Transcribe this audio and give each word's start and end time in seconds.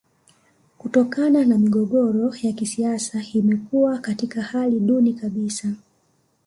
Kutokana 0.77 1.45
na 1.45 1.57
migogoro 1.57 2.33
ya 2.43 2.53
kisiasa 2.53 3.21
imekuwa 3.33 3.97
katika 3.99 4.41
hali 4.41 4.79
duni 4.79 5.13
kabisa 5.13 5.71